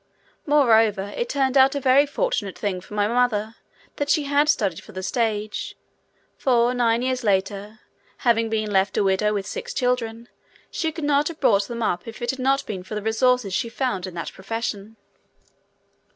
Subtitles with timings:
[0.47, 3.57] Moreover, it turned out a very fortunate thing for my mother
[3.97, 5.77] that she had studied for the stage,
[6.35, 7.81] for nine years later,
[8.25, 10.27] having been left a widow with six children,
[10.71, 13.53] she could not have brought them up if it had not been for the resources
[13.53, 14.97] she found in that profession.